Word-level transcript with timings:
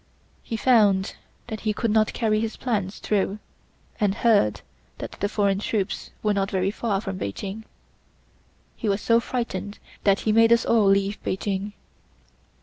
He 0.41 0.57
found 0.57 1.13
that 1.45 1.59
he 1.59 1.73
could 1.73 1.91
not 1.91 2.11
carry 2.11 2.39
his 2.39 2.57
plans 2.57 2.97
through 2.97 3.37
and 3.99 4.15
heard 4.15 4.61
that 4.97 5.11
the 5.11 5.29
foreign 5.29 5.59
troops 5.59 6.09
were 6.23 6.33
not 6.33 6.49
very 6.49 6.71
far 6.71 7.01
from 7.01 7.19
Peking. 7.19 7.65
He 8.75 8.89
was 8.89 8.99
so 8.99 9.19
frightened 9.19 9.77
that 10.03 10.21
he 10.21 10.31
made 10.31 10.51
us 10.51 10.65
all 10.65 10.87
leave 10.87 11.21
Peking." 11.21 11.73